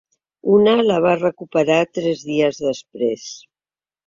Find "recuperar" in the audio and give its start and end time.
1.19-1.77